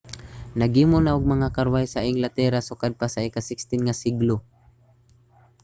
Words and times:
naghimo 0.59 0.97
na 1.01 1.11
og 1.17 1.23
mga 1.33 1.47
karwahe 1.55 1.87
sa 1.89 2.07
inglatera 2.11 2.59
sukad 2.69 2.91
pa 2.99 3.05
sa 3.13 3.25
ika-16 3.27 3.59
nga 3.85 3.95
siglo 4.01 4.35